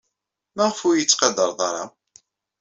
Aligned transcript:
Maɣf 0.55 0.79
ur 0.87 0.93
iyi-tettqadar 0.95 1.51
ara? 1.67 1.85